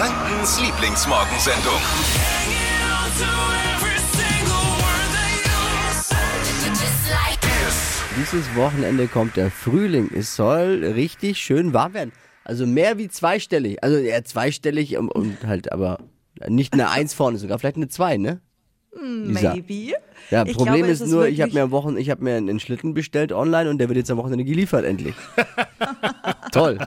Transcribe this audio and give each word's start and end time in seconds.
Frankens 0.00 0.58
Lieblingsmorgensendung. 0.62 1.74
Dieses 8.16 8.56
Wochenende 8.56 9.08
kommt 9.08 9.36
der 9.36 9.50
Frühling. 9.50 10.08
Es 10.14 10.34
soll 10.34 10.82
richtig 10.94 11.36
schön 11.36 11.74
warm 11.74 11.92
werden. 11.92 12.12
Also 12.44 12.66
mehr 12.66 12.96
wie 12.96 13.10
zweistellig. 13.10 13.84
Also 13.84 13.98
eher 13.98 14.24
zweistellig 14.24 14.96
und, 14.96 15.10
und 15.10 15.46
halt 15.46 15.70
aber 15.70 15.98
nicht 16.48 16.72
eine 16.72 16.88
Eins 16.88 17.12
vorne, 17.12 17.36
sogar 17.36 17.58
vielleicht 17.58 17.76
eine 17.76 17.88
Zwei, 17.88 18.16
ne? 18.16 18.40
Lisa. 18.98 19.54
Maybe. 19.54 19.92
Ja, 20.30 20.44
Ich 20.44 20.56
Problem 20.56 20.76
glaube, 20.76 20.90
ist 20.92 21.06
nur, 21.06 21.26
ich 21.28 21.40
habe 21.40 21.52
mir 21.52 21.62
am 21.62 21.70
Wochen, 21.70 21.96
ich 21.96 22.10
habe 22.10 22.24
mir 22.24 22.36
einen 22.36 22.58
Schlitten 22.60 22.94
bestellt 22.94 23.32
online 23.32 23.68
und 23.70 23.78
der 23.78 23.88
wird 23.88 23.98
jetzt 23.98 24.10
am 24.10 24.18
Wochenende 24.18 24.44
geliefert 24.44 24.84
endlich. 24.84 25.14
Toll, 26.52 26.78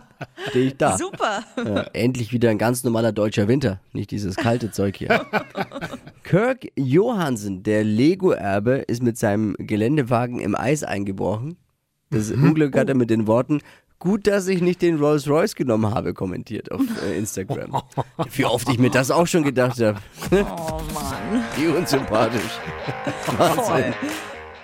stehe 0.50 0.68
ich 0.68 0.78
da. 0.78 0.98
Super. 0.98 1.44
Ja, 1.58 1.82
endlich 1.94 2.32
wieder 2.32 2.50
ein 2.50 2.58
ganz 2.58 2.84
normaler 2.84 3.12
deutscher 3.12 3.48
Winter, 3.48 3.80
nicht 3.94 4.12
dieses 4.12 4.36
kalte 4.36 4.72
Zeug 4.72 4.98
hier. 4.98 5.26
Kirk 6.24 6.68
Johansen, 6.76 7.64
der 7.64 7.84
Lego-Erbe, 7.84 8.84
ist 8.88 9.04
mit 9.04 9.18
seinem 9.18 9.56
Geländewagen 9.58 10.40
im 10.40 10.56
Eis 10.56 10.84
eingebrochen. 10.84 11.58
Das 12.10 12.32
Unglück 12.32 12.78
hat 12.78 12.90
er 12.90 12.96
mit 12.96 13.10
den 13.10 13.26
Worten 13.26 13.62
Gut, 14.04 14.28
dass 14.28 14.50
ich 14.50 14.62
nicht 14.62 14.82
den 14.82 14.98
Rolls 14.98 15.30
Royce 15.30 15.56
genommen 15.56 15.94
habe, 15.94 16.14
kommentiert 16.14 16.70
auf 16.74 16.82
äh, 17.08 17.18
Instagram. 17.18 17.84
Wie 18.34 18.44
oft 18.44 18.68
ich 18.68 18.78
mir 18.78 18.90
das 18.90 19.10
auch 19.12 19.28
schon 19.28 19.44
gedacht 19.44 19.80
habe. 19.80 19.98
Oh 20.30 20.82
Mann. 20.94 21.46
Wie 21.56 21.68
unsympathisch. 21.68 22.60
Wahnsinn. 23.38 23.94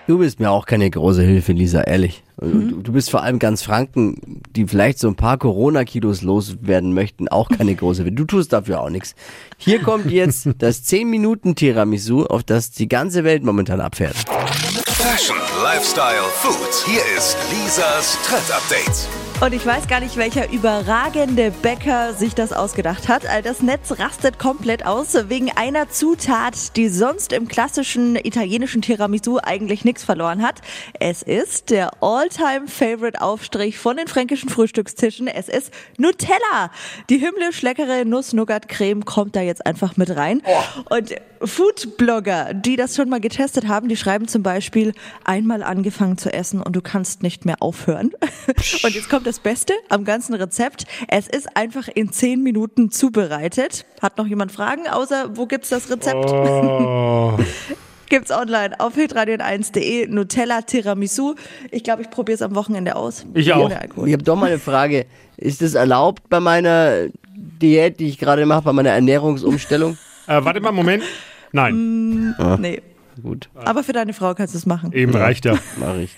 Du 0.09 0.17
bist 0.17 0.39
mir 0.39 0.49
auch 0.49 0.65
keine 0.65 0.89
große 0.89 1.21
Hilfe, 1.21 1.51
Lisa, 1.51 1.81
ehrlich. 1.81 2.23
Und 2.37 2.71
Du, 2.71 2.81
du 2.81 2.93
bist 2.93 3.11
vor 3.11 3.21
allem 3.21 3.37
ganz 3.37 3.61
Franken, 3.61 4.41
die 4.55 4.65
vielleicht 4.65 4.97
so 4.97 5.07
ein 5.07 5.13
paar 5.13 5.37
Corona-Kilos 5.37 6.23
loswerden 6.23 6.95
möchten, 6.95 7.27
auch 7.27 7.47
keine 7.47 7.75
große 7.75 8.01
Hilfe. 8.01 8.15
Du 8.15 8.25
tust 8.25 8.51
dafür 8.51 8.81
auch 8.81 8.89
nichts. 8.89 9.13
Hier 9.59 9.79
kommt 9.83 10.09
jetzt 10.09 10.49
das 10.57 10.83
10-Minuten-Tiramisu, 10.85 12.25
auf 12.25 12.41
das 12.41 12.71
die 12.71 12.87
ganze 12.87 13.23
Welt 13.23 13.43
momentan 13.43 13.81
abfährt. 13.81 14.15
Fashion, 14.87 15.37
Lifestyle, 15.61 16.23
Food. 16.37 16.87
Hier 16.87 17.01
ist 17.15 17.37
Lisas 17.51 18.17
Trend 18.23 18.51
Update. 18.51 19.28
Und 19.41 19.53
ich 19.53 19.65
weiß 19.65 19.87
gar 19.87 20.01
nicht, 20.01 20.17
welcher 20.17 20.51
überragende 20.51 21.51
Bäcker 21.61 22.13
sich 22.13 22.35
das 22.35 22.51
ausgedacht 22.51 23.07
hat. 23.07 23.23
Das 23.45 23.61
Netz 23.61 23.97
rastet 23.97 24.37
komplett 24.37 24.85
aus 24.85 25.15
wegen 25.29 25.49
einer 25.55 25.89
Zutat, 25.89 26.75
die 26.75 26.89
sonst 26.89 27.31
im 27.31 27.47
klassischen 27.47 28.17
italienischen 28.17 28.81
Tiramisu 28.81 29.39
eigentlich 29.41 29.85
nichts 29.85 30.03
verloren 30.03 30.41
hat. 30.41 30.59
Es 30.99 31.21
ist 31.21 31.69
der 31.69 32.03
All-Time-Favorite-Aufstrich 32.03 33.79
von 33.79 33.95
den 33.95 34.09
fränkischen 34.09 34.49
Frühstückstischen. 34.49 35.29
Es 35.29 35.47
ist 35.47 35.71
Nutella. 35.97 36.69
Die 37.09 37.17
himmlisch 37.17 37.61
leckere 37.61 38.03
Nuss-Nougat-Creme 38.03 39.05
kommt 39.05 39.37
da 39.37 39.41
jetzt 39.41 39.65
einfach 39.65 39.95
mit 39.95 40.13
rein. 40.17 40.41
Und 40.89 41.15
Food-Blogger, 41.41 42.53
die 42.53 42.75
das 42.75 42.97
schon 42.97 43.07
mal 43.07 43.21
getestet 43.21 43.69
haben, 43.69 43.87
die 43.87 43.95
schreiben 43.95 44.27
zum 44.27 44.43
Beispiel, 44.43 44.93
einmal 45.23 45.63
angefangen 45.63 46.17
zu 46.17 46.33
essen 46.33 46.61
und 46.61 46.75
du 46.75 46.81
kannst 46.81 47.23
nicht 47.23 47.45
mehr 47.45 47.55
aufhören. 47.61 48.11
Und 48.83 48.93
jetzt 48.93 49.09
kommt 49.09 49.28
das 49.29 49.39
Beste 49.39 49.73
am 49.89 50.05
ganzen 50.05 50.33
Rezept. 50.33 50.85
Es 51.07 51.27
ist 51.27 51.55
einfach 51.55 51.87
in 51.87 52.11
10 52.11 52.41
Minuten 52.41 52.89
zubereitet. 52.89 53.85
Hat 54.01 54.17
noch 54.17 54.25
jemand 54.25 54.51
Fragen? 54.51 54.87
Außer, 54.87 55.37
wo 55.37 55.45
gibt's 55.45 55.69
das 55.69 55.89
Rezept? 55.89 56.25
Gibt's 58.09 58.31
online 58.31 58.79
auf 58.79 58.97
hitradion1.de 58.97 60.07
Nutella 60.07 60.63
Tiramisu. 60.63 61.35
Ich 61.69 61.83
glaube, 61.83 62.01
ich 62.01 62.09
probiere 62.09 62.37
es 62.37 62.41
am 62.41 62.55
Wochenende 62.55 62.95
aus. 62.95 63.23
Ich 63.35 63.53
auch. 63.53 63.69
Ich 63.69 64.13
habe 64.13 64.23
doch 64.23 64.35
mal 64.35 64.47
eine 64.47 64.57
Frage. 64.57 65.05
Ist 65.37 65.61
es 65.61 65.75
erlaubt 65.75 66.27
bei 66.27 66.39
meiner 66.39 67.09
Diät, 67.35 67.99
die 67.99 68.07
ich 68.07 68.17
gerade 68.17 68.47
mache, 68.47 68.63
bei 68.63 68.73
meiner 68.73 68.91
Ernährungsumstellung? 68.91 69.97
Äh, 70.27 70.45
warte 70.45 70.59
mal, 70.59 70.71
Moment. 70.71 71.01
Nein, 71.53 72.35
Nee. 72.59 72.83
Gut, 73.23 73.49
Aber 73.55 73.83
für 73.83 73.93
deine 73.93 74.13
Frau 74.13 74.35
kannst 74.35 74.53
du 74.53 74.59
es 74.59 74.67
machen. 74.67 74.93
eben 74.93 75.11
reicht 75.15 75.43
ja. 75.45 75.57
mache 75.79 76.03
ich. 76.03 76.15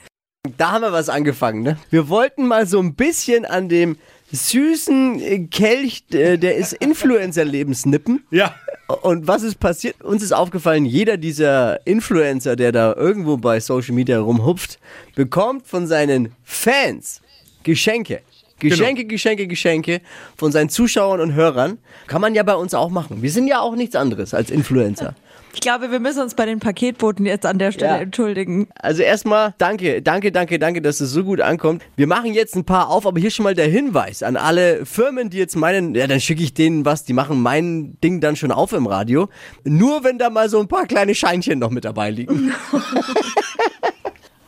Da 0.57 0.71
haben 0.71 0.81
wir 0.81 0.91
was 0.91 1.07
angefangen, 1.07 1.61
ne? 1.61 1.77
Wir 1.91 2.09
wollten 2.09 2.47
mal 2.47 2.65
so 2.65 2.79
ein 2.79 2.95
bisschen 2.95 3.45
an 3.45 3.69
dem 3.69 3.97
süßen 4.31 5.19
äh, 5.21 5.39
Kelch 5.45 6.03
äh, 6.13 6.37
des 6.37 6.73
Influencer-Lebens 6.73 7.85
nippen. 7.85 8.23
Ja, 8.31 8.55
Und 9.03 9.27
was 9.27 9.43
ist 9.43 9.59
passiert? 9.59 10.01
Uns 10.01 10.23
ist 10.23 10.31
aufgefallen, 10.31 10.85
jeder 10.85 11.17
dieser 11.17 11.85
Influencer, 11.85 12.55
der 12.55 12.71
da 12.71 12.95
irgendwo 12.95 13.37
bei 13.37 13.59
Social 13.59 13.93
Media 13.93 14.19
rumhupft, 14.19 14.79
bekommt 15.13 15.67
von 15.67 15.85
seinen 15.85 16.33
Fans 16.43 17.21
Geschenke. 17.61 18.21
Geschenke, 18.57 19.05
Geschenke, 19.05 19.45
Geschenke 19.47 20.01
von 20.37 20.51
seinen 20.51 20.69
Zuschauern 20.69 21.19
und 21.19 21.33
Hörern. 21.33 21.77
Kann 22.07 22.21
man 22.21 22.33
ja 22.33 22.41
bei 22.41 22.55
uns 22.55 22.73
auch 22.73 22.89
machen. 22.89 23.21
Wir 23.21 23.31
sind 23.31 23.47
ja 23.47 23.59
auch 23.59 23.75
nichts 23.75 23.95
anderes 23.95 24.33
als 24.33 24.49
Influencer. 24.49 25.13
Ich 25.53 25.59
glaube, 25.59 25.91
wir 25.91 25.99
müssen 25.99 26.21
uns 26.21 26.33
bei 26.33 26.45
den 26.45 26.59
Paketboten 26.59 27.25
jetzt 27.25 27.45
an 27.45 27.59
der 27.59 27.71
Stelle 27.71 27.91
Ja. 27.95 27.97
entschuldigen. 28.01 28.69
Also 28.75 29.03
erstmal 29.03 29.53
danke, 29.57 30.01
danke, 30.01 30.31
danke, 30.31 30.59
danke, 30.59 30.81
dass 30.81 31.01
es 31.01 31.11
so 31.11 31.23
gut 31.23 31.41
ankommt. 31.41 31.83
Wir 31.97 32.07
machen 32.07 32.33
jetzt 32.33 32.55
ein 32.55 32.63
paar 32.63 32.89
auf, 32.89 33.05
aber 33.05 33.19
hier 33.19 33.31
schon 33.31 33.43
mal 33.43 33.53
der 33.53 33.67
Hinweis 33.67 34.23
an 34.23 34.37
alle 34.37 34.85
Firmen, 34.85 35.29
die 35.29 35.37
jetzt 35.37 35.55
meinen, 35.55 35.93
ja, 35.93 36.07
dann 36.07 36.21
schicke 36.21 36.41
ich 36.43 36.53
denen 36.53 36.85
was, 36.85 37.03
die 37.03 37.13
machen 37.13 37.41
mein 37.41 37.97
Ding 38.03 38.21
dann 38.21 38.35
schon 38.35 38.51
auf 38.51 38.71
im 38.73 38.87
Radio. 38.87 39.27
Nur 39.63 40.03
wenn 40.03 40.17
da 40.17 40.29
mal 40.29 40.49
so 40.49 40.59
ein 40.59 40.67
paar 40.67 40.85
kleine 40.85 41.15
Scheinchen 41.15 41.59
noch 41.59 41.69
mit 41.69 41.85
dabei 41.85 42.09
liegen. 42.11 42.53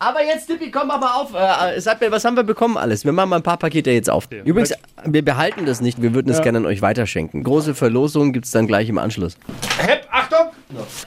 Aber 0.05 0.23
jetzt, 0.23 0.47
Tippi, 0.47 0.69
komm 0.71 0.87
mal 0.87 0.99
auf. 1.01 1.33
Äh, 1.33 1.79
sag 1.79 2.01
mir, 2.01 2.11
was 2.11 2.25
haben 2.25 2.35
wir 2.35 2.43
bekommen 2.43 2.77
alles? 2.77 3.05
Wir 3.05 3.11
machen 3.11 3.29
mal 3.29 3.37
ein 3.37 3.43
paar 3.43 3.57
Pakete 3.57 3.91
jetzt 3.91 4.09
auf. 4.09 4.27
Übrigens, 4.43 4.73
wir 5.05 5.23
behalten 5.23 5.65
das 5.65 5.81
nicht. 5.81 6.01
Wir 6.01 6.13
würden 6.13 6.31
es 6.31 6.41
gerne 6.41 6.57
an 6.59 6.65
euch 6.65 6.81
weiterschenken. 6.81 7.43
Große 7.43 7.75
Verlosung 7.75 8.33
gibt's 8.33 8.51
dann 8.51 8.67
gleich 8.67 8.89
im 8.89 8.97
Anschluss. 8.97 9.35
Hepp, 9.77 10.05
Achtung! 10.11 10.47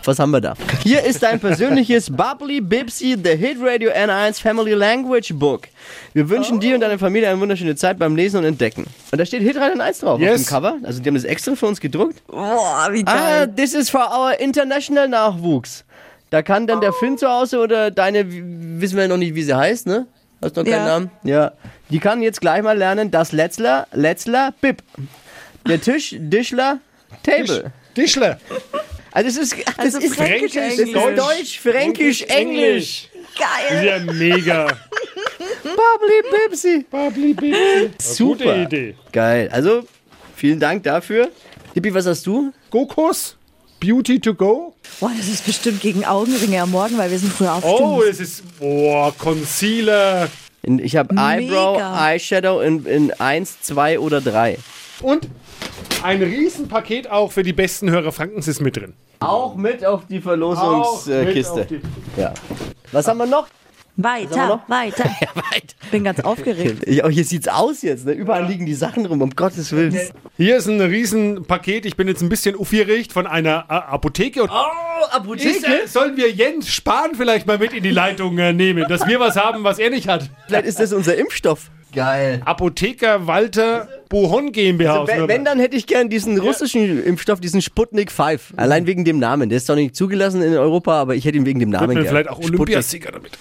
Was 0.05 0.19
haben 0.19 0.31
wir 0.31 0.41
da? 0.41 0.55
Hier 0.83 1.03
ist 1.03 1.23
dein 1.23 1.41
persönliches 1.41 2.11
Bubbly 2.17 2.61
Bipsy 2.61 3.17
The 3.23 3.37
Hit 3.37 3.59
Radio 3.61 3.91
N1 3.91 4.41
Family 4.41 4.73
Language 4.75 5.33
Book. 5.35 5.63
Wir 6.15 6.29
wünschen 6.29 6.61
dir 6.61 6.75
und 6.77 6.81
deiner 6.81 6.99
Familie 6.99 7.29
eine 7.29 7.41
wunderschöne 7.41 7.75
Zeit 7.75 7.99
beim 7.99 8.15
Lesen 8.15 8.39
und 8.39 8.45
Entdecken. 8.45 8.87
Und 9.11 9.19
da 9.21 9.27
steht 9.27 9.43
Hit 9.43 9.57
Radio 9.57 9.81
N1 9.83 10.01
drauf 10.01 10.15
auf 10.15 10.21
Yes. 10.21 10.45
dem 10.45 10.49
Cover. 10.49 10.77
Also 10.85 11.03
die 11.03 11.09
haben 11.09 11.15
das 11.17 11.25
extra 11.25 11.55
für 11.57 11.67
uns 11.67 11.81
gedruckt. 11.81 12.25
Boah, 12.29 12.89
wie 12.93 13.03
Ah, 13.07 13.15
geil. 13.45 13.53
this 13.57 13.75
is 13.75 13.91
for 13.91 14.01
our 14.01 14.39
international 14.39 15.09
Nachwuchs. 15.09 15.85
Da 16.37 16.43
kann 16.43 16.67
dann 16.67 16.83
der 16.83 16.93
Finn 16.93 17.17
zu 17.17 17.27
Hause 17.31 17.59
oder 17.61 17.91
deine, 17.91 18.27
wissen 18.29 18.99
wir 18.99 19.09
noch 19.09 19.17
nicht, 19.17 19.35
wie 19.35 19.43
sie 19.43 19.57
heißt, 19.57 19.87
ne? 19.87 20.07
Hast 20.43 20.55
noch 20.55 20.65
keinen 20.65 20.73
Ja. 20.75 20.85
Namen? 20.87 21.11
Ja. 21.25 21.53
Die 21.89 21.99
kann 21.99 22.21
jetzt 22.21 22.43
gleich 22.43 22.63
mal 22.63 22.77
lernen, 22.77 23.11
das 23.11 23.33
Letzler, 23.33 23.87
Letzler, 23.95 24.53
Bip. 24.61 24.83
Der 25.67 25.81
Tisch, 25.81 26.15
Dischler, 26.19 26.79
Table. 27.23 27.73
Dischle. 27.97 28.39
Also 29.13 29.31
es 29.31 29.37
ist, 29.39 29.57
das 29.67 29.79
Also 29.79 29.99
ist 29.99 30.15
Fränkisch, 30.15 30.53
das 30.53 30.75
ist 30.75 30.79
Englisch. 30.81 31.17
Deutsch, 31.17 31.59
Fränkisch, 31.59 32.23
Englisch. 32.25 33.09
Geil. 33.71 33.87
Ja, 33.87 34.13
mega. 34.13 34.67
Bubbly 35.63 36.23
Bipsy. 36.51 36.85
Babli, 36.91 37.33
Bibi. 37.33 37.91
Super. 37.99 38.45
Gute 38.45 38.57
Idee. 38.63 38.95
Geil. 39.11 39.49
Also, 39.51 39.85
vielen 40.35 40.61
Dank 40.61 40.83
dafür. 40.83 41.31
Dippi, 41.75 41.95
was 41.95 42.05
hast 42.07 42.27
du? 42.27 42.53
Gokus, 42.71 43.39
Beauty 43.81 44.21
to 44.21 44.35
go. 44.35 44.75
Boah, 45.01 45.11
das 45.17 45.29
ist 45.29 45.45
bestimmt 45.45 45.81
gegen 45.81 46.05
Augenringe 46.05 46.63
am 46.63 46.71
Morgen, 46.71 46.97
weil 46.99 47.11
wir 47.11 47.19
sind 47.19 47.33
früher 47.33 47.55
aufgestanden. 47.55 47.87
Oh, 47.87 48.03
es 48.03 48.21
ist, 48.21 48.59
boah, 48.59 49.13
Concealer. 49.17 50.29
Ich 50.63 50.97
habe. 50.97 51.15
Eyebrow, 51.15 51.81
Eyeshadow 51.81 52.61
in, 52.61 52.85
in 52.87 53.13
1, 53.13 53.61
2 53.63 53.99
oder 54.01 54.21
3. 54.21 54.59
Und 55.03 55.29
ein 56.03 56.23
Riesenpaket 56.23 57.11
auch 57.11 57.33
für 57.33 57.43
die 57.43 57.53
besten 57.53 57.91
Hörer 57.91 58.13
Frankens 58.13 58.49
ist 58.49 58.61
mit 58.61 58.77
drin. 58.77 58.95
Auch 59.21 59.55
mit 59.55 59.85
auf 59.85 60.07
die 60.09 60.21
Verlosungskiste. 60.21 61.67
Ja. 62.17 62.35
Was 62.93 63.09
haben 63.09 63.19
wir 63.19 63.27
noch? 63.27 63.49
Weiter, 63.97 64.63
weiter. 64.69 65.05
Ja, 65.21 65.29
weit. 65.37 65.75
Bin 65.91 66.05
ganz 66.05 66.21
aufgeregt. 66.21 66.87
Ja, 66.87 67.09
hier 67.09 67.25
sieht's 67.25 67.49
aus 67.49 67.83
jetzt. 67.83 68.05
Ne? 68.07 68.13
Überall 68.13 68.47
liegen 68.47 68.67
die 68.67 68.75
Sachen 68.75 69.07
rum, 69.07 69.23
um 69.23 69.31
Gottes 69.31 69.73
Willen. 69.73 69.99
Hier 70.37 70.57
ist 70.59 70.67
ein 70.67 70.81
Riesenpaket. 70.81 71.87
Ich 71.87 71.97
bin 71.97 72.07
jetzt 72.07 72.21
ein 72.23 72.29
bisschen 72.29 72.57
aufgeregt 72.57 73.13
von 73.13 73.27
einer 73.27 73.65
äh, 73.69 73.73
Apotheke. 73.73 74.43
Und 74.43 74.51
Oh, 74.53 75.33
ist, 75.35 75.65
äh, 75.65 75.87
sollen 75.87 76.17
wir 76.17 76.31
Jens 76.31 76.69
Spahn 76.69 77.15
vielleicht 77.15 77.47
mal 77.47 77.59
mit 77.59 77.73
in 77.73 77.83
die 77.83 77.91
Leitung 77.91 78.39
äh, 78.39 78.53
nehmen, 78.53 78.85
dass 78.89 79.07
wir 79.07 79.21
was 79.21 79.37
haben, 79.37 79.65
was 79.65 79.79
er 79.79 79.91
nicht 79.91 80.09
hat? 80.09 80.29
Vielleicht 80.47 80.67
ist 80.67 80.81
das 80.81 80.93
unser 80.93 81.17
Impfstoff. 81.17 81.71
Geil. 81.97 82.43
Apotheker 82.45 83.27
Walter 83.27 83.89
Buhon 84.11 84.53
GmbH 84.53 84.99
aus 84.99 85.09
Wenn, 85.09 85.29
wenn, 85.29 85.45
dann 85.47 85.59
hätte 85.59 85.79
ich 85.79 85.87
gern 85.87 86.11
diesen 86.11 86.39
russischen 86.39 87.03
Impfstoff, 87.03 87.41
diesen 87.41 87.63
Sputnik 87.63 88.13
5. 88.13 88.53
Allein 88.57 88.87
wegen 88.87 89.07
dem 89.07 89.19
Namen. 89.19 89.49
Der 89.49 89.57
ist 89.57 89.67
zwar 89.67 89.77
nicht 89.77 89.97
zugelassen 89.97 90.43
in 90.43 90.55
Europa, 90.55 91.01
aber 91.01 91.15
ich 91.15 91.25
hätte 91.25 91.39
ihn 91.39 91.47
wegen 91.47 91.59
dem 91.59 91.71
Namen 91.71 91.95
gern. 91.95 92.07
vielleicht 92.07 92.29
auch 92.29 92.37
Sputnik. 92.37 92.61
Olympiasieger 92.61 93.13
damit. 93.13 93.33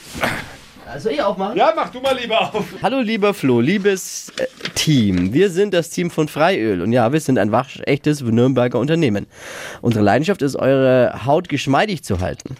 Soll 0.99 1.11
ich 1.11 1.21
auch 1.21 1.35
machen? 1.35 1.57
Ja, 1.57 1.73
mach 1.75 1.89
du 1.89 1.99
mal 1.99 2.17
lieber 2.17 2.39
auf. 2.39 2.63
Hallo 2.81 3.01
lieber 3.01 3.33
Flo, 3.33 3.59
liebes 3.59 4.31
äh, 4.37 4.45
Team. 4.75 5.33
Wir 5.33 5.49
sind 5.49 5.73
das 5.73 5.89
Team 5.89 6.09
von 6.09 6.29
Freiöl 6.29 6.81
und 6.81 6.93
ja, 6.93 7.11
wir 7.11 7.19
sind 7.19 7.37
ein 7.37 7.51
waschechtes 7.51 8.21
Nürnberger 8.21 8.79
Unternehmen. 8.79 9.27
Unsere 9.81 10.05
Leidenschaft 10.05 10.41
ist, 10.41 10.55
eure 10.55 11.25
Haut 11.25 11.49
geschmeidig 11.49 12.03
zu 12.03 12.21
halten. 12.21 12.55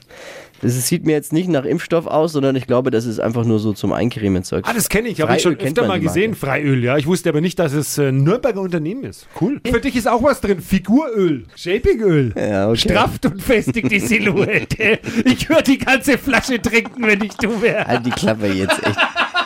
Das 0.65 0.88
sieht 0.88 1.06
mir 1.06 1.12
jetzt 1.12 1.31
nicht 1.31 1.47
nach 1.47 1.63
Impfstoff 1.63 2.07
aus, 2.07 2.31
sondern 2.31 2.56
ich 2.56 2.65
glaube, 2.65 2.89
das 2.89 3.06
ist 3.06 3.19
einfach 3.19 3.45
nur 3.45 3.59
so 3.59 3.73
zum 3.73 3.94
Eincremen 3.94 4.44
Zeug. 4.44 4.65
Ah, 4.67 4.73
das 4.73 4.89
kenne 4.89 5.09
ich, 5.09 5.21
habe 5.21 5.35
ich 5.35 5.44
schon 5.44 5.56
öfter 5.59 5.85
mal 5.85 6.00
gesehen, 6.00 6.33
Freiöl, 6.33 6.83
ja. 6.83 6.97
Ich 6.97 7.06
wusste 7.06 7.29
aber 7.29 7.39
nicht, 7.39 7.59
dass 7.59 7.73
es 7.73 8.00
äh, 8.00 8.07
ein 8.07 8.23
Nürnberger 8.23 8.62
Unternehmen 8.62 9.03
ist. 9.03 9.27
Cool. 9.39 9.62
Für 9.63 9.79
dich 9.79 9.95
ist 9.95 10.07
auch 10.07 10.23
was 10.23 10.41
drin, 10.41 10.59
Figuröl, 10.62 11.45
Shapingöl. 11.56 12.33
Ja, 12.35 12.67
okay. 12.69 12.77
Strafft 12.77 13.27
und 13.27 13.44
festigt 13.44 13.91
die 13.91 14.00
Silhouette. 14.00 14.97
Ich 15.23 15.50
würde 15.50 15.63
die 15.63 15.77
ganze 15.77 16.17
Flasche 16.17 16.59
trinken, 16.59 17.06
wenn 17.06 17.23
ich 17.23 17.33
du 17.35 17.62
wäre. 17.62 17.85
Halt 17.85 18.06
die 18.06 18.12
Klappe 18.12 18.47
jetzt, 18.47 18.83
echt. 18.83 19.00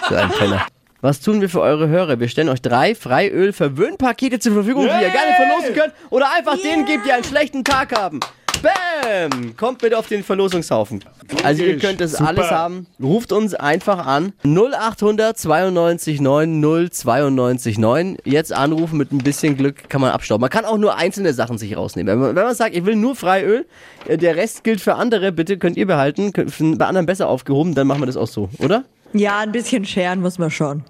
So 0.08 0.16
ein 0.16 0.30
Penner. 0.30 0.66
Was 1.02 1.20
tun 1.20 1.42
wir 1.42 1.50
für 1.50 1.62
eure 1.62 1.90
Hörer? 1.90 2.20
Wir 2.20 2.30
stellen 2.30 2.50
euch 2.50 2.62
drei 2.62 2.96
Freiöl-Verwöhnpakete 2.96 4.40
zur 4.40 4.54
Verfügung, 4.54 4.84
die 4.84 5.04
ihr 5.04 5.12
gerne 5.12 5.34
verlosen 5.36 5.74
könnt 5.74 5.94
oder 6.10 6.28
einfach 6.38 6.58
denen 6.62 6.86
gebt, 6.86 7.06
die 7.06 7.12
einen 7.12 7.24
schlechten 7.24 7.64
Tag 7.64 7.98
haben. 7.98 8.20
Bam! 8.62 9.56
Kommt 9.58 9.80
bitte 9.80 9.98
auf 9.98 10.08
den 10.08 10.24
Verlosungshaufen. 10.24 11.04
Also 11.44 11.64
ihr 11.64 11.78
könnt 11.78 12.02
das 12.02 12.14
Super. 12.14 12.28
alles 12.30 12.52
haben. 12.52 12.88
Ruft 13.02 13.32
uns 13.32 13.54
einfach 13.54 14.06
an. 14.06 14.34
0800 14.44 15.38
92 15.38 16.20
9 16.20 16.90
092 16.92 17.78
9. 17.78 18.18
Jetzt 18.26 18.54
anrufen 18.54 18.98
mit 18.98 19.12
ein 19.12 19.20
bisschen 19.20 19.56
Glück 19.58 19.90
kann 19.90 20.02
man 20.02 20.12
abstauben. 20.12 20.42
Man 20.42 20.50
kann 20.50 20.66
auch 20.66 20.78
nur 20.78 20.96
einzelne 20.98 21.34
Sachen 21.34 21.58
sich 21.58 21.76
rausnehmen. 21.78 22.12
Wenn 22.14 22.20
man, 22.20 22.36
wenn 22.36 22.44
man 22.44 22.56
sagt, 22.56 22.76
ich 22.76 22.86
will 22.86 22.96
nur 22.96 23.16
Freiöl, 23.16 23.66
äh, 24.08 24.18
der 24.18 24.36
Rest 24.36 24.64
gilt 24.64 24.82
für 24.82 24.96
andere, 24.96 25.32
bitte 25.32 25.58
könnt 25.58 25.78
ihr 25.78 25.88
behalten. 25.88 26.32
Bei 26.78 26.86
anderen 26.86 27.06
besser 27.06 27.28
aufgehoben, 27.28 27.76
dann 27.76 27.88
machen 27.88 28.02
wir 28.02 28.08
das 28.08 28.18
auch 28.18 28.28
so, 28.28 28.50
oder? 28.60 28.84
Ja, 29.14 29.40
ein 29.40 29.52
bisschen 29.52 29.86
scheren 29.86 30.22
muss 30.22 30.38
man 30.38 30.52
schon. 30.52 30.84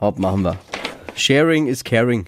Hopp, 0.00 0.18
machen 0.18 0.42
wir. 0.42 0.56
Sharing 1.14 1.66
is 1.66 1.84
caring. 1.84 2.26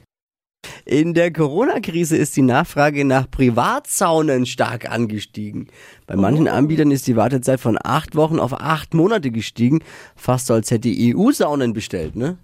In 0.85 1.15
der 1.15 1.33
Corona-Krise 1.33 2.17
ist 2.17 2.37
die 2.37 2.43
Nachfrage 2.43 3.05
nach 3.05 3.31
Privatsaunen 3.31 4.47
stark 4.47 4.91
angestiegen. 4.91 5.69
Bei 6.07 6.17
manchen 6.17 6.49
Anbietern 6.49 6.91
ist 6.91 7.07
die 7.07 7.17
Wartezeit 7.17 7.61
von 7.61 7.79
acht 7.83 8.15
Wochen 8.15 8.39
auf 8.39 8.53
acht 8.61 8.93
Monate 8.93 9.31
gestiegen. 9.31 9.81
Fast 10.17 10.47
so, 10.47 10.55
als 10.55 10.71
hätte 10.71 10.91
die 10.91 11.17
EU 11.17 11.33
Saunen 11.33 11.73
bestellt, 11.73 12.15
ne? 12.15 12.37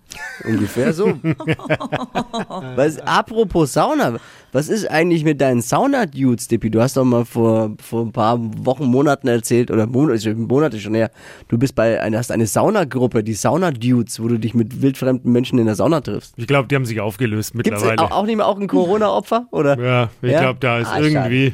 Ungefähr 0.45 0.95
so. 0.95 1.07
was, 2.77 2.99
apropos 3.01 3.73
Sauna, 3.75 4.19
was 4.53 4.69
ist 4.69 4.91
eigentlich 4.91 5.25
mit 5.25 5.41
deinen 5.41 5.61
Sauna-Dudes, 5.63 6.49
Dippi? 6.49 6.71
Du 6.71 6.81
hast 6.83 6.97
doch 6.97 7.05
mal 7.05 7.25
vor, 7.25 7.73
vor 7.81 8.03
ein 8.05 8.13
paar 8.13 8.39
Wochen, 8.65 8.85
Monaten 8.87 9.29
erzählt, 9.29 9.71
oder 9.71 9.87
Monate, 9.87 10.35
Monate 10.35 10.81
schon 10.81 10.95
her, 10.95 11.11
du 11.49 11.59
bist 11.59 11.75
bei 11.75 12.01
einer, 12.01 12.19
hast 12.19 12.33
eine 12.33 12.47
Saunagruppe, 12.47 13.23
die 13.23 13.35
Sauna-Dudes, 13.35 14.21
wo 14.23 14.29
du 14.29 14.39
dich 14.39 14.55
mit 14.55 14.83
wildfremden 14.83 15.31
Menschen 15.33 15.59
in 15.59 15.67
der 15.67 15.75
Sauna 15.77 16.01
triffst. 16.01 16.35
Ich 16.37 16.47
glaube, 16.47 16.69
die 16.69 16.75
haben 16.75 16.85
sich 16.87 17.01
aufgelöst 17.01 17.53
Gibt's 17.53 17.71
mittlerweile. 17.71 18.03
auch, 18.03 18.11
auch 18.11 18.27
nicht 18.27 18.37
mehr 18.37 18.47
auch 18.47 18.59
ein 18.59 18.67
Corona-Opfer? 18.67 19.47
Oder? 19.51 19.79
ja, 19.79 20.11
ich 20.23 20.31
Ja? 20.33 20.41
glaube, 20.41 20.59
da 20.61 20.79
ist 20.79 20.89
Ah, 20.89 20.95
schade. 20.97 21.07
irgendwie. 21.09 21.53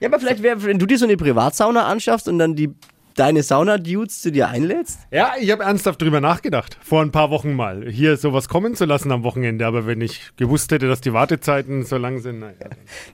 Ja, 0.00 0.08
aber 0.08 0.18
vielleicht, 0.20 0.42
wär, 0.42 0.62
wenn 0.62 0.78
du 0.78 0.86
dir 0.86 0.98
so 0.98 1.06
eine 1.06 1.16
Privatsauna 1.16 1.86
anschaffst 1.86 2.28
und 2.28 2.38
dann 2.38 2.54
die 2.54 2.70
deine 3.14 3.42
Sauna-Dudes 3.42 4.20
zu 4.22 4.32
dir 4.32 4.48
einlädst? 4.48 5.00
Ja, 5.10 5.32
ich 5.40 5.50
habe 5.50 5.64
ernsthaft 5.64 6.02
drüber 6.02 6.20
nachgedacht, 6.20 6.78
vor 6.82 7.02
ein 7.02 7.10
paar 7.10 7.30
Wochen 7.30 7.54
mal, 7.54 7.88
hier 7.90 8.16
sowas 8.16 8.48
kommen 8.48 8.74
zu 8.74 8.84
lassen 8.84 9.12
am 9.12 9.22
Wochenende. 9.22 9.66
Aber 9.66 9.86
wenn 9.86 10.00
ich 10.00 10.32
gewusst 10.36 10.70
hätte, 10.72 10.88
dass 10.88 11.00
die 11.00 11.12
Wartezeiten 11.12 11.84
so 11.84 11.96
lang 11.96 12.20
sind, 12.20 12.40
naja. 12.40 12.54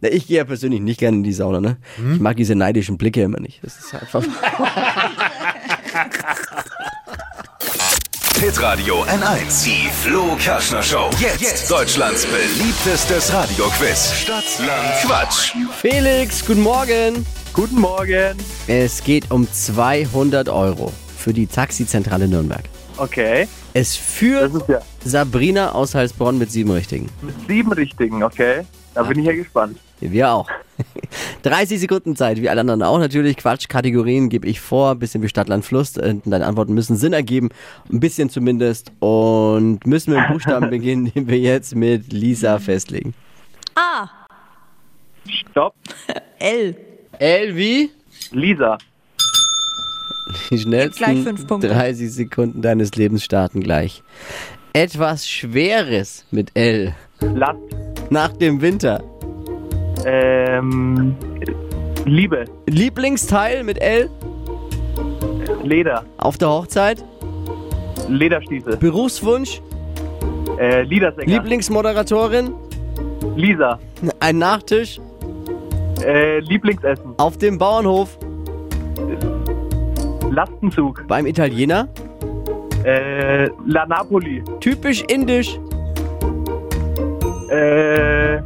Na, 0.00 0.08
ich 0.08 0.26
gehe 0.26 0.38
ja 0.38 0.44
persönlich 0.44 0.81
nicht 0.81 1.00
gerne 1.00 1.19
in 1.19 1.23
die 1.23 1.32
Sauna, 1.32 1.61
ne? 1.61 1.76
Hm? 1.97 2.14
Ich 2.14 2.20
mag 2.20 2.37
diese 2.37 2.55
neidischen 2.55 2.99
Blicke 2.99 3.23
immer 3.23 3.41
nicht. 3.41 3.62
Das 3.62 3.79
ist 3.79 3.94
einfach. 3.94 4.25
Hitradio 8.41 9.05
N1. 9.05 9.64
Die 9.64 9.91
Flo 9.91 10.35
Kerschner 10.37 10.82
Show. 10.82 11.11
Jetzt, 11.19 11.70
Deutschlands 11.70 12.25
beliebtestes 12.25 13.31
Radioquiz. 13.35 14.14
Stadt, 14.14 14.44
Land, 14.67 14.94
Quatsch. 15.02 15.52
Felix, 15.79 16.47
guten 16.47 16.62
Morgen. 16.62 17.26
Guten 17.61 17.83
Morgen. 17.83 18.39
Es 18.69 19.05
geht 19.05 19.31
um 19.31 19.47
200 19.47 20.49
Euro 20.49 20.95
für 21.19 21.35
die 21.35 21.47
Taxizentrale 21.47 22.27
Nürnberg. 22.27 22.62
Okay. 22.97 23.47
Es 23.75 23.95
führt 23.97 24.67
ja 24.67 24.81
Sabrina 25.05 25.73
aus 25.73 25.95
Heilsbronn 25.95 26.39
mit 26.39 26.51
sieben 26.51 26.71
Richtigen. 26.71 27.11
mit 27.21 27.35
sieben 27.47 27.71
Richtigen, 27.71 28.23
okay. 28.23 28.62
Da 28.95 29.03
bin 29.03 29.19
ich 29.19 29.27
ja 29.27 29.35
gespannt. 29.35 29.79
Wir 30.01 30.33
auch. 30.33 30.49
30 31.43 31.81
Sekunden 31.81 32.17
Zeit, 32.17 32.41
wie 32.41 32.49
alle 32.49 32.62
anderen 32.62 32.83
auch 32.83 32.99
natürlich. 32.99 33.37
Quatsch, 33.37 33.69
Kategorien 33.69 34.31
gebe 34.31 34.49
ich 34.49 34.59
vor, 34.59 34.95
bisschen 34.95 35.23
wie 35.23 35.29
Stadt, 35.29 35.51
Land, 35.51 35.67
Fluss. 35.67 35.99
Äh, 35.99 36.15
Deine 36.25 36.47
Antworten 36.47 36.73
müssen 36.73 36.97
Sinn 36.97 37.12
ergeben, 37.12 37.51
ein 37.93 38.01
bisschen 38.01 38.31
zumindest. 38.31 38.91
Und 39.01 39.87
müssen 39.87 40.15
wir 40.15 40.21
mit 40.23 40.31
Buchstaben 40.31 40.71
beginnen, 40.71 41.12
den 41.15 41.29
wir 41.29 41.39
jetzt 41.39 41.75
mit 41.75 42.11
Lisa 42.11 42.59
festlegen. 42.59 43.12
A. 43.75 44.09
Stopp. 45.29 45.75
L. 46.39 46.89
L 47.20 47.55
wie? 47.55 47.90
Lisa. 48.32 48.78
Die 50.50 50.58
schnellsten 50.58 51.05
Gleich 51.05 51.22
fünf 51.22 51.46
Punkte. 51.46 51.69
30 51.69 52.11
Sekunden 52.11 52.62
deines 52.62 52.94
Lebens 52.94 53.22
starten 53.22 53.61
gleich. 53.61 54.02
Etwas 54.72 55.28
Schweres 55.28 56.25
mit 56.31 56.50
L. 56.55 56.94
Last. 57.20 57.58
Nach 58.08 58.32
dem 58.32 58.62
Winter. 58.62 59.05
Ähm. 60.06 61.14
Liebe. 62.06 62.46
Lieblingsteil 62.67 63.64
mit 63.64 63.82
L. 63.82 64.08
Leder. 65.62 66.06
Auf 66.16 66.38
der 66.38 66.49
Hochzeit. 66.49 67.05
Lederstiefel. 68.08 68.78
Berufswunsch. 68.78 69.61
Äh, 70.58 70.84
Liedersänger. 70.84 71.31
Lieblingsmoderatorin. 71.31 72.55
Lisa. 73.37 73.78
Ein 74.20 74.38
Nachtisch. 74.38 74.99
Äh, 76.05 76.41
Lieblingsessen. 76.41 77.14
Auf 77.19 77.38
dem 77.38 77.58
Bauernhof. 77.58 78.19
Lastenzug. 80.31 81.05
Beim 81.08 81.26
Italiener. 81.26 81.88
Äh, 82.85 83.49
La 83.67 83.87
Napoli. 83.87 84.43
Typisch 84.61 85.02
indisch. 85.08 85.58
Äh. 87.50 88.41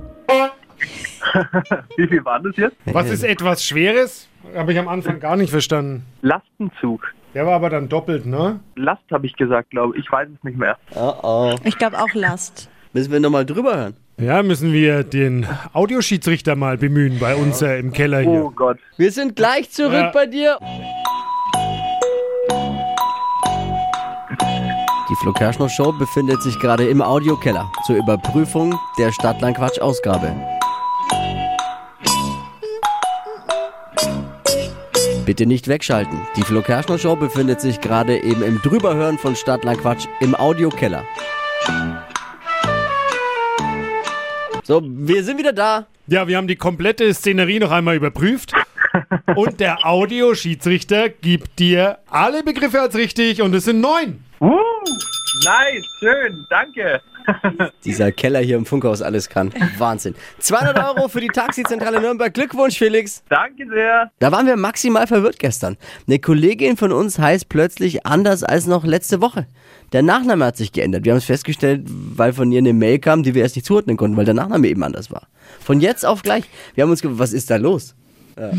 Wie 1.96 2.06
viel 2.06 2.24
waren 2.24 2.44
das 2.44 2.56
jetzt? 2.56 2.76
Was 2.86 3.10
ist 3.10 3.24
etwas 3.24 3.64
Schweres? 3.64 4.28
Habe 4.54 4.72
ich 4.72 4.78
am 4.78 4.88
Anfang 4.88 5.20
gar 5.20 5.36
nicht 5.36 5.50
verstanden. 5.50 6.04
Lastenzug. 6.22 7.12
Der 7.34 7.46
war 7.46 7.54
aber 7.54 7.70
dann 7.70 7.88
doppelt, 7.88 8.26
ne? 8.26 8.60
Last 8.76 9.02
habe 9.10 9.26
ich 9.26 9.34
gesagt, 9.34 9.70
glaube 9.70 9.96
ich. 9.96 10.04
Ich 10.04 10.12
weiß 10.12 10.28
es 10.28 10.44
nicht 10.44 10.56
mehr. 10.56 10.76
Oh 10.94 11.14
oh. 11.22 11.54
Ich 11.64 11.76
glaube 11.76 11.98
auch 11.98 12.14
Last. 12.14 12.70
Müssen 12.92 13.10
wir 13.10 13.18
nochmal 13.18 13.44
drüber 13.44 13.76
hören. 13.76 13.96
Ja, 14.16 14.42
müssen 14.42 14.72
wir 14.72 15.02
den 15.02 15.46
Audioschiedsrichter 15.72 16.54
mal 16.54 16.78
bemühen 16.78 17.18
bei 17.18 17.34
uns 17.34 17.62
äh, 17.62 17.78
im 17.78 17.92
Keller 17.92 18.18
Oh 18.24 18.30
hier. 18.30 18.52
Gott. 18.54 18.78
Wir 18.96 19.10
sind 19.10 19.34
gleich 19.34 19.70
zurück 19.70 19.92
Ja. 19.92 20.10
bei 20.10 20.26
dir. 20.26 20.58
Die 25.10 25.14
Flo 25.20 25.32
Kerschner 25.32 25.68
Show 25.68 25.92
befindet 25.92 26.42
sich 26.42 26.58
gerade 26.60 26.86
im 26.86 27.02
Audiokeller 27.02 27.70
zur 27.86 27.96
Überprüfung 27.96 28.78
der 28.98 29.12
Stadtlandquatsch-Ausgabe. 29.12 30.32
Bitte 35.26 35.46
nicht 35.46 35.68
wegschalten. 35.68 36.18
Die 36.36 36.42
Flo 36.42 36.62
Kerschner 36.62 36.98
Show 36.98 37.16
befindet 37.16 37.60
sich 37.60 37.80
gerade 37.80 38.18
eben 38.22 38.42
im 38.42 38.60
Drüberhören 38.62 39.18
von 39.18 39.34
Stadtlandquatsch 39.34 40.06
im 40.20 40.34
Audiokeller. 40.34 41.02
So, 44.64 44.80
wir 44.82 45.22
sind 45.22 45.38
wieder 45.38 45.52
da. 45.52 45.86
Ja, 46.06 46.26
wir 46.26 46.38
haben 46.38 46.48
die 46.48 46.56
komplette 46.56 47.12
Szenerie 47.12 47.58
noch 47.58 47.70
einmal 47.70 47.96
überprüft. 47.96 48.52
Und 49.36 49.60
der 49.60 49.84
Audioschiedsrichter 49.86 51.10
gibt 51.10 51.58
dir 51.58 51.98
alle 52.08 52.42
Begriffe 52.42 52.80
als 52.80 52.94
richtig 52.94 53.42
und 53.42 53.52
es 53.54 53.64
sind 53.64 53.80
neun. 53.80 54.24
Uh, 54.40 54.52
nice. 55.44 55.84
Schön. 55.98 56.46
Danke. 56.48 57.00
Dieser 57.84 58.12
Keller 58.12 58.40
hier 58.40 58.56
im 58.56 58.66
Funkhaus 58.66 59.02
alles 59.02 59.28
kann. 59.28 59.52
Wahnsinn. 59.78 60.14
200 60.38 60.78
Euro 60.78 61.08
für 61.08 61.20
die 61.20 61.28
Taxizentrale 61.28 62.00
Nürnberg. 62.00 62.32
Glückwunsch, 62.32 62.78
Felix. 62.78 63.22
Danke 63.28 63.66
sehr. 63.68 64.10
Da 64.18 64.32
waren 64.32 64.46
wir 64.46 64.56
maximal 64.56 65.06
verwirrt 65.06 65.38
gestern. 65.38 65.76
Eine 66.06 66.18
Kollegin 66.18 66.76
von 66.76 66.92
uns 66.92 67.18
heißt 67.18 67.48
plötzlich 67.48 68.06
anders 68.06 68.44
als 68.44 68.66
noch 68.66 68.84
letzte 68.84 69.20
Woche. 69.20 69.46
Der 69.92 70.02
Nachname 70.02 70.44
hat 70.44 70.56
sich 70.56 70.72
geändert. 70.72 71.04
Wir 71.04 71.12
haben 71.12 71.18
es 71.18 71.24
festgestellt, 71.24 71.82
weil 71.86 72.32
von 72.32 72.50
ihr 72.50 72.58
eine 72.58 72.72
Mail 72.72 72.98
kam, 72.98 73.22
die 73.22 73.34
wir 73.34 73.42
erst 73.42 73.56
nicht 73.56 73.66
zuordnen 73.66 73.96
konnten, 73.96 74.16
weil 74.16 74.24
der 74.24 74.34
Nachname 74.34 74.66
eben 74.68 74.82
anders 74.82 75.10
war. 75.10 75.28
Von 75.60 75.80
jetzt 75.80 76.04
auf 76.04 76.22
gleich. 76.22 76.44
Wir 76.74 76.82
haben 76.82 76.90
uns 76.90 77.02
gefragt, 77.02 77.20
was 77.20 77.32
ist 77.32 77.50
da 77.50 77.56
los? 77.56 77.94
Ja. 78.38 78.50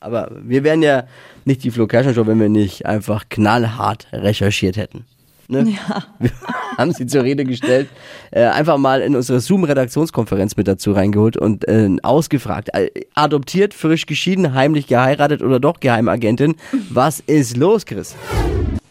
Aber 0.00 0.30
wir 0.42 0.64
wären 0.64 0.82
ja 0.82 1.04
nicht 1.44 1.62
die 1.62 1.70
Flo 1.70 1.86
Show, 1.90 2.26
wenn 2.26 2.40
wir 2.40 2.48
nicht 2.48 2.86
einfach 2.86 3.24
knallhart 3.28 4.08
recherchiert 4.12 4.76
hätten. 4.76 5.04
Ne? 5.50 5.70
Ja. 5.88 6.04
Wir 6.18 6.30
haben 6.78 6.92
sie 6.92 7.06
zur 7.06 7.22
Rede 7.22 7.44
gestellt, 7.44 7.88
äh, 8.30 8.44
einfach 8.44 8.78
mal 8.78 9.00
in 9.00 9.16
unsere 9.16 9.40
Zoom-Redaktionskonferenz 9.40 10.56
mit 10.56 10.68
dazu 10.68 10.92
reingeholt 10.92 11.36
und 11.36 11.66
äh, 11.68 11.88
ausgefragt. 12.02 12.70
Äh, 12.72 12.90
adoptiert, 13.14 13.74
frisch 13.74 14.06
geschieden, 14.06 14.54
heimlich 14.54 14.86
geheiratet 14.86 15.42
oder 15.42 15.60
doch 15.60 15.80
Geheimagentin? 15.80 16.56
Was 16.90 17.20
ist 17.20 17.56
los, 17.56 17.86
Chris? 17.86 18.16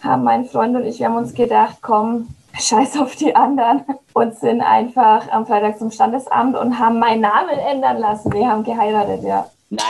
haben 0.04 0.24
mein 0.24 0.46
Freund 0.46 0.76
und 0.76 0.86
ich, 0.86 1.00
wir 1.00 1.08
haben 1.08 1.18
uns 1.18 1.34
gedacht, 1.34 1.78
komm, 1.82 2.28
scheiß 2.60 2.98
auf 3.00 3.16
die 3.16 3.36
anderen 3.36 3.84
und 4.14 4.36
sind 4.36 4.62
einfach 4.62 5.30
am 5.30 5.46
Freitag 5.46 5.78
zum 5.78 5.92
Standesamt 5.92 6.58
und 6.58 6.78
haben 6.78 7.00
meinen 7.00 7.22
Namen 7.22 7.58
ändern 7.58 8.00
lassen. 8.00 8.34
Wir 8.34 8.48
haben 8.48 8.64
geheiratet, 8.64 9.24
ja. 9.24 9.50
Nein. 9.70 9.84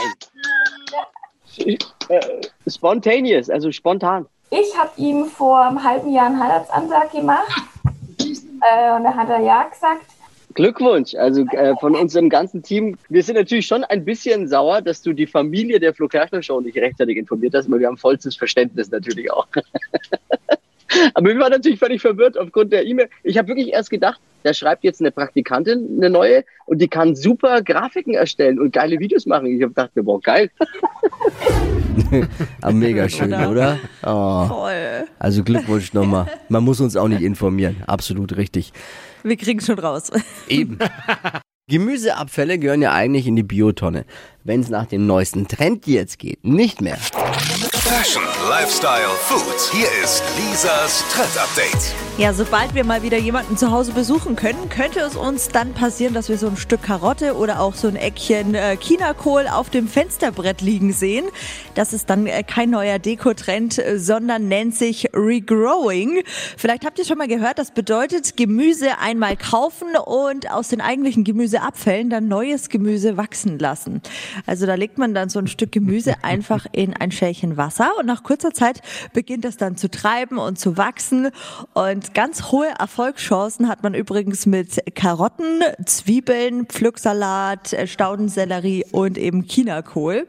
Äh, 2.10 2.42
spontaneous, 2.68 3.50
also 3.50 3.72
spontan. 3.72 4.26
Ich 4.52 4.78
habe 4.78 4.92
ihm 4.98 5.26
vor 5.26 5.60
einem 5.62 5.84
halben 5.84 6.12
Jahr 6.12 6.28
einen 6.28 6.44
Heiratsantrag 6.44 7.12
gemacht. 7.12 7.52
Äh, 8.20 8.96
und 8.96 9.04
da 9.04 9.14
hat 9.16 9.30
er 9.30 9.40
ja 9.42 9.64
gesagt. 9.64 10.06
Glückwunsch, 10.56 11.14
also 11.16 11.46
äh, 11.52 11.76
von 11.80 11.96
unserem 11.96 12.30
ganzen 12.30 12.64
Team. 12.64 12.98
Wir 13.08 13.24
sind 13.24 13.36
natürlich 13.36 13.68
schon 13.68 13.84
ein 13.84 14.04
bisschen 14.04 14.48
sauer, 14.48 14.82
dass 14.82 15.02
du 15.02 15.14
die 15.14 15.28
Familie 15.28 15.80
der 15.80 15.94
Flo 15.94 16.08
Kerschner 16.08 16.42
Show 16.42 16.60
nicht 16.60 16.78
rechtzeitig 16.78 17.18
informiert 17.18 17.54
hast, 17.54 17.68
aber 17.68 17.80
wir 17.80 17.88
haben 17.88 17.98
vollstes 17.98 18.36
Verständnis 18.36 18.90
natürlich 18.90 19.32
auch. 19.32 19.48
aber 21.14 21.30
wir 21.30 21.40
waren 21.40 21.52
natürlich 21.52 21.80
völlig 21.80 22.02
verwirrt 22.02 22.38
aufgrund 22.38 22.72
der 22.72 22.86
E-Mail. 22.86 23.10
Ich 23.24 23.38
habe 23.38 23.50
wirklich 23.50 23.74
erst 23.74 23.90
gedacht, 23.90 24.20
da 24.44 24.54
schreibt 24.54 24.84
jetzt 24.84 25.02
eine 25.02 25.12
Praktikantin 25.12 25.98
eine 25.98 26.10
neue 26.10 26.46
und 26.66 26.80
die 26.80 26.88
kann 26.88 27.16
super 27.16 27.62
Grafiken 27.62 28.14
erstellen 28.14 28.60
und 28.60 28.72
geile 28.72 29.00
Videos 29.00 29.26
machen. 29.26 29.48
Ich 29.48 29.62
habe 29.62 29.74
gedacht, 29.74 29.92
boah, 29.96 30.22
geil. 30.22 30.50
Ah, 32.62 32.72
mega 32.72 33.10
schön, 33.10 33.34
Oder? 33.34 33.50
oder? 33.50 33.80
Oh. 34.04 34.46
Voll. 34.48 35.06
Also 35.20 35.44
Glückwunsch 35.44 35.94
nochmal. 35.94 36.28
Man 36.48 36.64
muss 36.64 36.80
uns 36.80 36.96
auch 36.96 37.08
nicht 37.10 37.22
informieren. 37.22 37.84
Absolut 37.88 38.38
richtig. 38.38 38.72
Wir 39.24 39.36
kriegen 39.36 39.60
schon 39.60 39.80
raus. 39.80 40.12
Eben. 40.48 40.80
Gemüseabfälle 41.70 42.58
gehören 42.58 42.82
ja 42.82 42.94
eigentlich 42.94 43.28
in 43.28 43.36
die 43.36 43.44
Biotonne. 43.44 44.06
Wenn 44.44 44.62
es 44.62 44.70
nach 44.70 44.88
dem 44.88 45.06
neuesten 45.06 45.48
Trend 45.48 45.86
jetzt 45.88 46.20
geht, 46.20 46.44
nicht 46.44 46.82
mehr. 46.82 46.98
Fashion, 47.90 48.22
Lifestyle, 48.48 49.10
Food. 49.18 49.72
Hier 49.72 49.88
ist 50.04 50.24
Lisas 50.38 51.04
Trend 51.12 51.36
Update. 51.40 51.96
Ja, 52.20 52.34
sobald 52.34 52.76
wir 52.76 52.84
mal 52.84 53.02
wieder 53.02 53.18
jemanden 53.18 53.58
zu 53.58 53.72
Hause 53.72 53.94
besuchen 53.94 54.36
können, 54.36 54.70
könnte 54.70 55.00
es 55.00 55.16
uns 55.16 55.48
dann 55.48 55.74
passieren, 55.74 56.14
dass 56.14 56.30
wir 56.30 56.38
so 56.38 56.48
ein 56.48 56.58
Stück 56.58 56.84
Karotte 56.84 57.36
oder 57.36 57.62
auch 57.62 57.74
so 57.74 57.88
ein 57.88 57.96
Eckchen 57.96 58.54
äh, 58.54 58.78
Chinakohl 58.78 59.48
auf 59.48 59.72
dem 59.72 59.88
Fensterbrett 59.88 60.62
liegen 60.62 60.94
sehen. 60.94 61.26
Das 61.74 61.94
ist 61.94 62.10
dann 62.10 62.28
äh, 62.28 62.44
kein 62.44 62.70
neuer 62.70 63.00
Dekotrend, 63.00 63.80
äh, 63.80 63.98
sondern 63.98 64.50
nennt 64.50 64.76
sich 64.76 65.08
Regrowing. 65.14 66.22
Vielleicht 66.58 66.86
habt 66.86 67.00
ihr 67.00 67.06
schon 67.06 67.18
mal 67.18 67.28
gehört, 67.28 67.58
das 67.58 67.72
bedeutet 67.72 68.38
Gemüse 68.38 69.00
einmal 69.00 69.36
kaufen 69.36 69.88
und 70.06 70.52
aus 70.52 70.68
den 70.68 70.82
eigentlichen 70.82 71.24
Gemüseabfällen 71.24 72.10
dann 72.10 72.28
neues 72.28 72.70
Gemüse 72.70 73.18
wachsen 73.18 73.58
lassen. 73.58 74.02
Also 74.46 74.66
da 74.66 74.76
legt 74.76 74.98
man 74.98 75.16
dann 75.16 75.30
so 75.30 75.40
ein 75.40 75.48
Stück 75.48 75.72
Gemüse 75.72 76.16
einfach 76.22 76.68
in 76.72 76.94
ein 76.94 77.12
Schälchen 77.12 77.58
Wasser 77.58 77.79
und 78.00 78.06
nach 78.06 78.24
kurzer 78.24 78.54
Zeit 78.54 78.82
beginnt 79.14 79.46
das 79.46 79.58
dann 79.58 79.78
zu 79.78 79.90
treiben 79.90 80.38
und 80.38 80.60
zu 80.60 80.78
wachsen 80.78 81.30
und 81.74 82.14
ganz 82.14 82.52
hohe 82.52 82.68
Erfolgschancen 82.78 83.68
hat 83.68 83.84
man 83.84 83.94
übrigens 83.94 84.46
mit 84.46 84.80
Karotten, 84.96 85.62
Zwiebeln, 85.86 86.66
Pflücksalat, 86.66 87.74
äh, 87.74 87.88
Staudensellerie 87.88 88.86
und 88.92 89.18
eben 89.18 89.44
Chinakohl. 89.44 90.28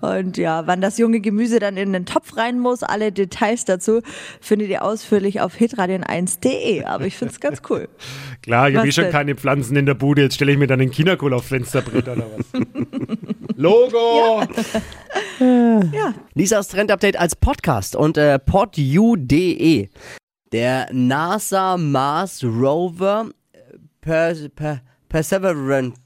Und 0.00 0.36
ja, 0.36 0.66
wann 0.66 0.80
das 0.80 0.98
junge 0.98 1.20
Gemüse 1.20 1.58
dann 1.58 1.76
in 1.76 1.92
den 1.92 2.06
Topf 2.06 2.36
rein 2.36 2.58
muss, 2.58 2.82
alle 2.82 3.12
Details 3.12 3.64
dazu 3.64 4.00
findet 4.40 4.68
ihr 4.68 4.82
ausführlich 4.82 5.40
auf 5.40 5.54
hitradion1.de. 5.54 6.84
Aber 6.84 7.06
ich 7.06 7.16
find's 7.16 7.40
ganz 7.40 7.62
cool. 7.70 7.88
Klar, 8.42 8.70
ich 8.70 8.76
habe 8.76 8.88
eh 8.88 8.92
schon 8.92 9.10
keine 9.10 9.34
Pflanzen 9.34 9.76
in 9.76 9.86
der 9.86 9.94
Bude. 9.94 10.22
Jetzt 10.22 10.34
stelle 10.34 10.52
ich 10.52 10.58
mir 10.58 10.66
dann 10.66 10.78
den 10.78 10.92
Chinakohl 10.92 11.34
aufs 11.34 11.48
Fensterbrett 11.48 12.08
oder 12.08 12.26
was. 12.36 12.62
Logo! 13.56 14.42
Ja, 15.40 16.14
Lisas 16.34 16.68
Trend 16.68 16.75
Update 16.78 17.18
als 17.18 17.34
Podcast 17.34 17.96
und 17.96 18.16
äh, 18.18 18.38
podu.de. 18.38 19.88
Der 20.52 20.88
NASA 20.92 21.76
Mars 21.76 22.44
Rover 22.44 23.30
äh, 23.52 23.58
per, 24.00 24.34
per, 24.54 24.82
Perseverance. 25.08 25.96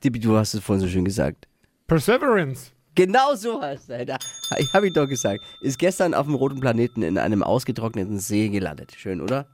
Du 0.00 0.36
hast 0.36 0.54
es 0.54 0.62
vorhin 0.62 0.80
so 0.80 0.88
schön 0.88 1.04
gesagt. 1.04 1.48
Perseverance. 1.86 2.70
Genau 2.94 3.34
so 3.34 3.60
heißt 3.60 3.90
er. 3.90 4.04
Da, 4.04 4.18
ich 4.58 4.72
habe 4.72 4.86
ich 4.86 4.92
doch 4.92 5.08
gesagt. 5.08 5.42
Ist 5.60 5.78
gestern 5.78 6.14
auf 6.14 6.26
dem 6.26 6.34
roten 6.34 6.60
Planeten 6.60 7.02
in 7.02 7.18
einem 7.18 7.42
ausgetrockneten 7.42 8.18
See 8.18 8.48
gelandet. 8.48 8.92
Schön, 8.96 9.20
oder? 9.20 9.46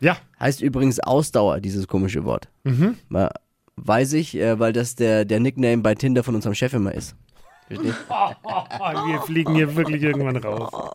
Ja, 0.00 0.16
Heißt 0.38 0.62
übrigens 0.62 1.00
Ausdauer, 1.00 1.60
dieses 1.60 1.86
komische 1.86 2.24
Wort. 2.24 2.48
Mhm. 2.64 2.96
Weiß 3.76 4.12
ich, 4.14 4.36
äh, 4.36 4.58
weil 4.58 4.72
das 4.72 4.94
der, 4.94 5.24
der 5.24 5.40
Nickname 5.40 5.78
bei 5.78 5.94
Tinder 5.94 6.22
von 6.22 6.34
unserem 6.34 6.54
Chef 6.54 6.72
immer 6.72 6.94
ist. 6.94 7.14
Verstehst? 7.70 7.96
wir 8.08 9.20
fliegen 9.22 9.54
hier 9.54 9.76
wirklich 9.76 10.02
irgendwann 10.02 10.36
raus. 10.36 10.94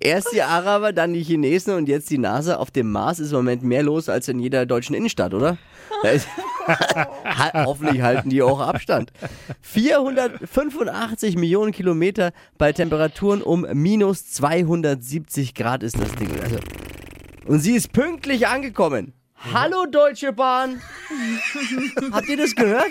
Erst 0.00 0.32
die 0.32 0.42
Araber, 0.42 0.92
dann 0.92 1.14
die 1.14 1.22
Chinesen 1.22 1.74
und 1.74 1.88
jetzt 1.88 2.10
die 2.10 2.18
NASA. 2.18 2.56
Auf 2.56 2.70
dem 2.70 2.90
Mars 2.90 3.18
ist 3.20 3.30
im 3.30 3.38
Moment 3.38 3.62
mehr 3.62 3.82
los 3.82 4.08
als 4.08 4.28
in 4.28 4.38
jeder 4.38 4.66
deutschen 4.66 4.94
Innenstadt, 4.94 5.32
oder? 5.32 5.56
Hoffentlich 7.54 8.02
halten 8.02 8.30
die 8.30 8.42
auch 8.42 8.60
Abstand. 8.60 9.12
485 9.62 11.36
Millionen 11.36 11.72
Kilometer 11.72 12.32
bei 12.58 12.72
Temperaturen 12.72 13.42
um 13.42 13.66
minus 13.72 14.30
270 14.30 15.54
Grad 15.54 15.82
ist 15.82 15.98
das 15.98 16.12
Ding. 16.16 16.30
Also, 16.42 16.56
und 17.46 17.60
sie 17.60 17.74
ist 17.74 17.92
pünktlich 17.92 18.46
angekommen. 18.46 19.14
Hallo 19.54 19.86
Deutsche 19.86 20.32
Bahn. 20.32 20.80
Habt 22.12 22.28
ihr 22.28 22.36
das 22.36 22.54
gehört? 22.54 22.90